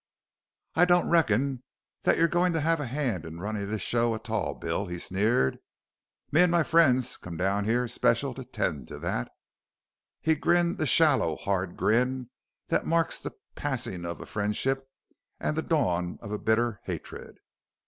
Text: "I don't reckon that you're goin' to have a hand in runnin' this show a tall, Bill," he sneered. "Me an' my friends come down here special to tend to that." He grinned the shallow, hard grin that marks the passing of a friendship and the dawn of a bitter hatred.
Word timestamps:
"I 0.73 0.85
don't 0.85 1.07
reckon 1.11 1.61
that 2.01 2.17
you're 2.17 2.27
goin' 2.27 2.53
to 2.53 2.59
have 2.61 2.79
a 2.79 2.87
hand 2.87 3.23
in 3.23 3.39
runnin' 3.39 3.69
this 3.69 3.83
show 3.83 4.15
a 4.15 4.19
tall, 4.19 4.55
Bill," 4.55 4.87
he 4.87 4.97
sneered. 4.97 5.59
"Me 6.31 6.41
an' 6.41 6.49
my 6.49 6.63
friends 6.63 7.17
come 7.17 7.37
down 7.37 7.65
here 7.65 7.87
special 7.87 8.33
to 8.33 8.43
tend 8.43 8.87
to 8.87 8.97
that." 8.97 9.31
He 10.19 10.33
grinned 10.33 10.79
the 10.79 10.87
shallow, 10.87 11.35
hard 11.35 11.77
grin 11.77 12.31
that 12.69 12.87
marks 12.87 13.21
the 13.21 13.33
passing 13.53 14.03
of 14.03 14.19
a 14.19 14.25
friendship 14.25 14.87
and 15.39 15.55
the 15.55 15.61
dawn 15.61 16.17
of 16.19 16.31
a 16.31 16.39
bitter 16.39 16.81
hatred. 16.85 17.37